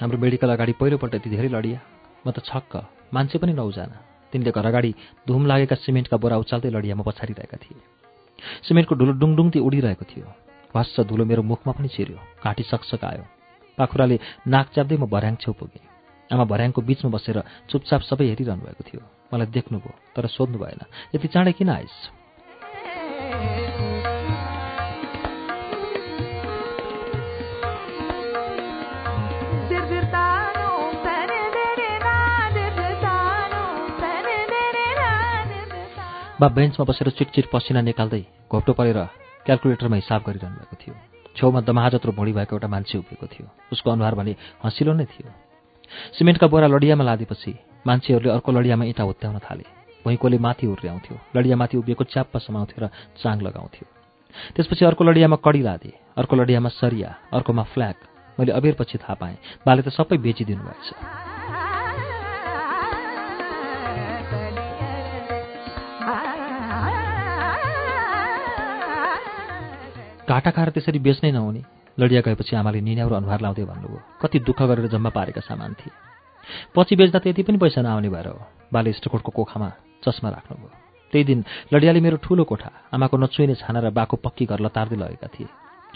[0.00, 1.78] हाम्रो मेडिकल अगाडि पहिलोपल्ट यति धेरै लडिया।
[2.24, 2.72] म त छक्क।
[3.14, 3.98] मान्छे पनि नौजना
[4.32, 4.90] तिनले घर अगाडि
[5.26, 7.80] धुम लागेका सिमेन्टका बोरा उचाल्दै लडियामा पछाडिरहेका थिए।
[8.66, 10.28] सिमेन्टको ढुलो डुङडुङती उडिरहेको थियो।
[10.74, 13.24] भस्स धुलो मेरो मुखमा पनि छिर्यो। घाँटी सकसक आयो।
[13.78, 15.82] पाखुराले नाक च्याप्दै म भर्याङ छेउ पुगेँ।
[16.30, 19.02] आमा भर्याङको बिचमा बसेर चुपचाप सबै हेरिरहनु भएको थियो।
[19.32, 20.80] मलाई देख्नुभयो तर सोध्नु भएन
[21.14, 22.19] यति चाँडै किन आइस्?
[36.40, 38.98] बा बेन्चमा बसेर चिटचिट पसिना निकाल्दै घोप्टो परेर
[39.44, 40.94] क्यालकुलेटरमा हिसाब गरिरहनु भएको थियो।
[41.36, 44.32] छेउमा दमाहा जत्रो भोडी भएको एउटा मान्छे उभिएको थियो। उसको अनुहार भने
[44.64, 45.28] हँसिलो नै थियो।
[46.16, 47.52] सिमेन्टका बोरा लडियामा लादेपछि
[47.86, 49.64] मान्छेहरूले अर्को लडियामा इँटा हुत्याउन थाले।
[50.04, 52.88] भुइँकोले माथि उर्ल्याउँथ्यो। लडियामाथि उभिएको च्याप्प समाउँथ्यो र
[53.20, 53.86] चाङ लगाउँथ्यो।
[54.56, 57.96] त्यसपछि अर्को लडियामा कडी लादे अर्को लडियामा सरिया अर्कोमा फ्ल्याग।
[58.40, 61.29] मैले अबेरपछि थाहा पाएँ बाले त सबै बेचिदिनु भएछ।
[70.30, 71.62] घाटा खाएर त्यसरी बेच्नै नहुने।
[71.98, 75.92] लडिया गएपछि आमाले निन्याउरो अनुहार लाउँदै भन्नुभयो कति दुःख गरेर जम्मा पारेका सामान थिए।
[76.74, 78.38] पछि बेच्दा त्यति पनि पैसा नआउने भएर हो।
[78.72, 79.68] बाले स्टकोटको कोखामा
[80.04, 80.70] चस्मा राख्नुभयो।
[81.12, 85.28] त्यही दिन लडियाले मेरो ठुलो कोठा आमाको नचुइने छाना र बाको पक्की घर लतार्दै लगेका
[85.34, 85.48] थिए।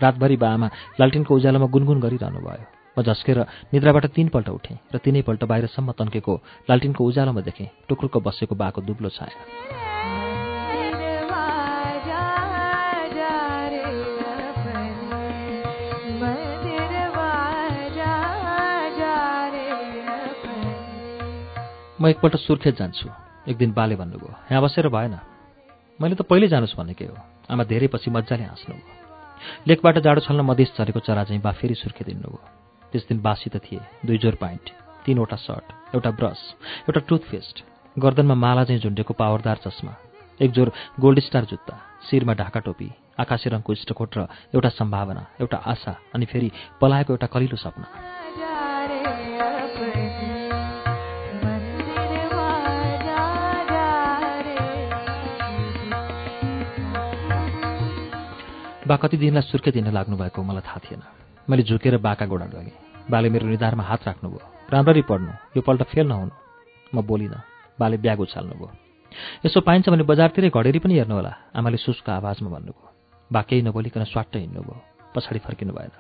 [0.03, 0.68] रातभरि बा आमा
[0.99, 2.66] लालटिनको उज्यालोमा गुनगुन गरिरहनु भयो।
[2.99, 3.38] म झस्केर
[3.70, 6.35] निद्राबाट तिनपल्ट उठेँ र तिनैपल्ट बाहिरसम्म तन्केको
[6.68, 10.03] लालटिनको उज्यालोमा देखेँ टुक्रुक्क बसेको बाको दुब्लो छाया।
[22.04, 23.08] म एकपल्ट सुर्खेत जान्छु।
[23.48, 25.16] एक दिन बाले भन्नुभयो यहाँ बसेर भएन।
[25.96, 27.16] मैले त पहिल्यै जानुहोस् भनेकै हो?
[27.48, 32.08] आमा धेरै पछि मजाले हाँस्नुभयो। लेकबाट जाडो छल्न मधेस चरेको चरा चाहिँ बा फेरि सुर्खेत
[32.12, 32.40] हिँड्नुभयो
[32.92, 34.64] त्यस दिन बासी त थिए दुई जोर प्यान्ट
[35.00, 36.40] तिनवटा सर्ट एउटा ब्रस
[36.92, 37.56] एउटा टुथपेस्ट
[37.96, 39.92] गर्दनमा माला चाहिँ झुन्डेको पावरदार चस्मा
[40.44, 40.68] एक जोर
[41.00, 46.24] गोल्ड स्टार जुत्ता शिरमा ढाका टोपी आकाशे रङको इष्टकोट र एउटा सम्भावना एउटा आशा अनि
[46.28, 48.13] फेरि पलाएको एउटा कलिलो सपना।
[58.87, 61.03] बा कति दिनलाई सुर्खेत हिँड्न लाग्नुभएको मलाई थाहा थिएन।
[61.49, 62.73] मैले झुकेर बाका गोडा लगेँ
[63.11, 64.40] बाले मेरो निधारमा हात राख्नुभयो।
[64.73, 66.33] राम्ररी पढ्नु। यो पल्ट फेल नहुनु।
[66.94, 67.40] म बोलिनँ।
[67.81, 68.68] बाले ब्याग उछाल्नुभयो।
[69.47, 72.88] यसो पाइन्छ भने बजारतिरै घडेरी पनि हेर्नु होला आमाले सुसको आवाजमा भन्नुभयो।
[73.33, 74.77] बा केही नबोलिकन स्वाट्ट हिँड्नुभयो।
[75.16, 75.92] पछाडि फर्किनु भएन।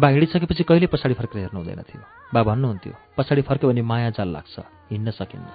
[0.00, 2.02] बा हिँडिसकेपछि कहिले पछाडि फर्केर हेर्नु हुँदैन थियो।
[2.34, 4.56] बा भन्नुहुन्थ्यो पछाडि फर्क्यो भने माया जाल लाग्छ।
[4.92, 5.48] हिँड्न सकिन्न।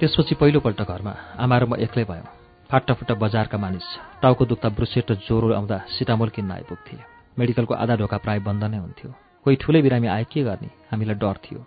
[0.00, 2.28] त्यसपछि पहिलोपल्ट घरमा आमा र म एक्लै भयौँ।
[2.70, 3.86] फाटाफुट्टा बजारका मानिस
[4.22, 6.96] टाउको दुख्दा ब्रुसेट र ज्वरो आउँदा सिटामोल किन्न आइपुग्थे
[7.38, 10.68] मेडिकलको आधा ढोका प्राय बन्द नै हुन्थ्यो। कोही ठुलै बिरामी आए के गर्ने?
[10.92, 11.60] हामीलाई डर थियो।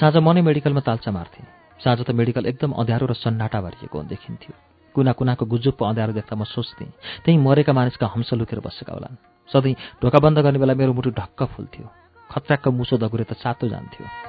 [0.00, 1.42] साँझ म नै मेडिकलमा ताल्चा मार्थे।
[1.78, 4.54] साँझ त मेडिकल एकदम अँध्यारो र सन्नाटा भरिएको देखिन्थ्यो।
[4.94, 6.90] कुना कुनाको गुजुप्प अँध्यारो देख्दा म सोच्थेँ
[7.22, 11.40] त्यहीँ मरेका मानिसका हंस लुकेर बसेका होलान्। सधैँ ढोका बन्द गर्ने बेला मेरो मुटु ढक्क
[11.54, 11.86] फुल्थ्यो।
[12.26, 14.25] खत्राक्क मुसो दगुरे त सातो जान्थ्यो।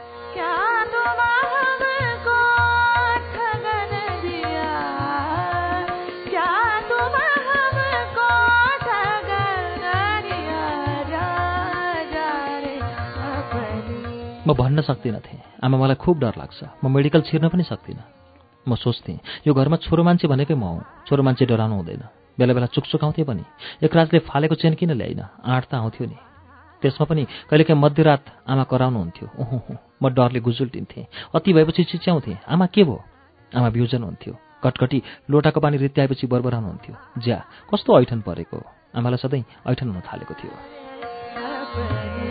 [14.48, 18.04] म भन्न सक्दिनँ थिएँ। आमा मलाई खुब डर लाग्छ। म मेडिकल छिर्न पनि सक्दिनँ।
[18.64, 22.04] म सोच्थेँ यो घरमा छोरो मान्छे भनेकै म हुँ। छोरो मान्छे डराउनु हुँदैन।
[22.40, 23.44] बेला बेला चुकचुकाउँथेँ पनि।
[23.84, 25.20] एक राजले फालेको चेन किन ल्याइन?
[25.44, 26.16] आँट त आउँथ्यो नि।
[26.80, 29.60] त्यसमा पनि कहिलेकाहीँ मध्यरात आमा कराउनुहुन्थ्यो ओहो
[30.00, 31.06] म डरले गुजुल्टिन्थेँ।
[31.36, 33.04] अति भएपछि चिच्याउँथेँ आमा के भयो?
[33.52, 34.34] आमा बिउजन हुन्थ्यो।
[34.64, 38.64] कटकटी लोटाको पानी रित्याएपछि बरबराउनुहुन्थ्यो ज्या कस्तो ऐठन परेको?
[38.96, 42.27] आमालाई सधैँ ऐठन हुन थालेको थियो।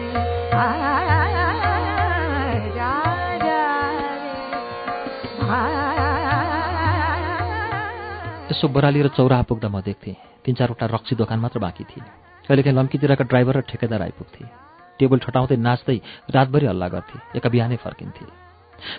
[8.56, 12.04] यसो बराली र चौराहा पुग्दा म देख्थेँ। तिन चारवटा रक्सी दोकान मात्र बाँकी थिए।
[12.48, 14.44] कहिलेकाहीँ लम्कीतिरका ड्राइभर र ठेकेदार आइपुग्थे।
[14.96, 15.96] टेबल ठटाउँदै नाच्दै
[16.32, 18.24] रातभरि हल्ला गर्थे। एका बिहानै फर्किन्थे।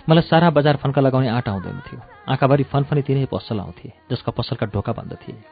[0.06, 1.98] मलाई सारा बजार फन्का लगाउने आँट आउँदैन थियो।
[2.30, 5.42] आँखाभरि फनफनी तिनै पसल आउँथे जसका पसलका ढोका बन्द थिए।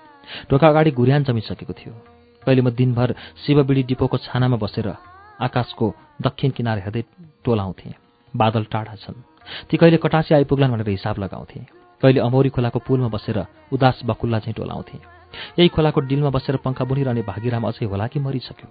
[0.51, 1.95] ढोका अगाडि घुर्यान जमिसकेको थियो।
[2.47, 4.87] कहिले म दिनभर शिवबिडी डिपोको छानामा बसेर
[5.43, 5.87] आकाशको
[6.23, 7.03] दक्षिण किनार हेर्दै
[7.43, 7.99] टोलाउँथेँ।
[8.35, 9.19] बादल टाढा छन्।
[9.67, 13.39] ती कहिले कटासी आइपुग्लान् भनेर हिसाब लगाउँथे। कहिले अमौरी खोलाको पुलमा बसेर
[13.73, 14.99] उदास बकुल्ला चाहिँ टोलाउँथे
[15.59, 18.69] यही खोलाको डिलमा बसेर पङ्खा बुनिरहने भागीराम अझै होला कि मरिसक्यो?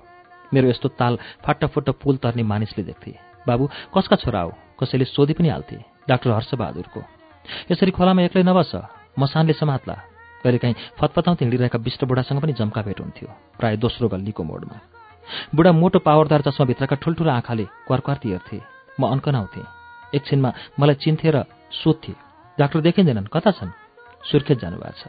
[0.54, 3.12] मेरो यस्तो ताल फाटाफुट्ट पुल तर्ने मानिसले देख्थे।
[3.48, 4.52] बाबु कसका छोरा हो?
[4.80, 5.78] कसैले सोधि पनि हाल्थे
[6.10, 7.02] डाक्टर हर्षबहादुरको?
[7.72, 8.72] यसरी खोलामा एक्लै नबस
[9.20, 9.96] मसानले समात्ला।
[10.44, 14.78] कहिलेकाहीँ फतफताउँथे हिँडिरहेका विष्ट बुढासँग पनि जम्का भेट हुन्थ्यो प्रायः दोस्रो गल्लीको मोडमा।
[15.56, 18.60] बुढा मोटो पावरदार चस्माभित्रका ठुल्ठुला आँखाले क्वारक्वार्ती हेर्थे।
[19.00, 19.66] म अन्कनाउँथेँ।
[20.16, 22.25] एकछिनमा मलाई चिन्थे र सोध्थे
[22.60, 23.72] डाक्टर देखिँदैनन्। कता छन्?
[24.32, 25.08] सुर्खेत जानुभएको छ।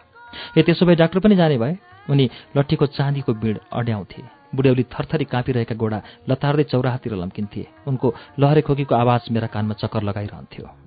[0.58, 1.76] ए त्यसो भए डाक्टर पनि जाने भए
[2.10, 4.22] उनी लट्ठीको चाँदीको बिड अड्याउँथे।
[4.54, 10.85] बुढ्यौली थरथरी काँपिरहेका गोडा लतार्दै चौराहातिर लम्किन्थे। उनको लहरे खोकीको आवाज मेरा कानमा चक्कर लगाइरहन्थ्यो।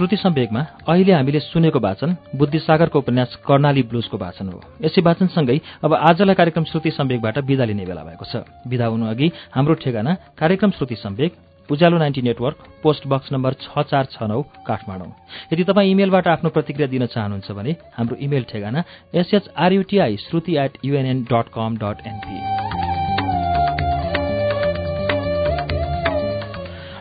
[0.00, 5.92] श्रुति सम्वेकमा अहिले हामीले सुनेको वाचन बुद्धिसागरको उपन्यास कर्णाली ब्लुजको वाचन हो। यसै वाचनसँगै अब
[6.08, 10.70] आजलाई कार्यक्रम श्रुति सम्वेकबाट विदा लिने बेला भएको छ। विदा हुनु अघि हाम्रो ठेगाना कार्यक्रम
[10.72, 11.36] Shruti Samvek
[11.68, 15.12] Ujyalo ninety network post box number छ चार छ नौ काठमाडौँ।
[15.52, 18.80] यदि तपाईँ इमेलबाट आफ्नो प्रतिक्रिया दिन चाहनुहुन्छ भने हाम्रो इमेल ठेगाना
[19.12, 22.36] S H R U T I Shruti at UNN dot com dot NP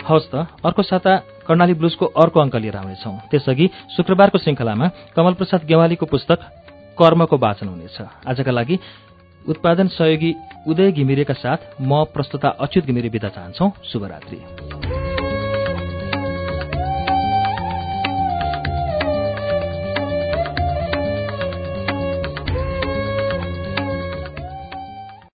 [0.04, 3.66] हवस् त अर्को साता कर्णाली ब्लुजको अर्को अङ्क लिएर आउनेछौँ। त्यसअघि
[3.98, 4.88] शुक्रबारको श्रृङ्खलामा
[5.18, 6.40] कमल प्रसाद गेवालीको पुस्तक
[6.94, 7.98] कर्मको वाचन हुनेछ।
[8.30, 8.80] आजका लागि
[9.50, 10.32] उत्पादन सहयोगी
[10.70, 15.09] उदय घिमिरेका साथ म प्रस्तुता अच्युत घिमिरे विदा चाहन्छौ। शुभरात्री।